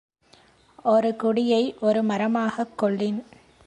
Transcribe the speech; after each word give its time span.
ஒரு 0.85 1.15
குடியை 1.15 1.61
ஒரு 1.81 2.03
மரமாகக் 2.03 2.77
கொள்ளின் 2.77 3.21